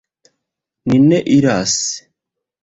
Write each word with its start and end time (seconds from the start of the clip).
Ni 0.87 0.97
ne 1.07 1.19
iras. 1.37 1.75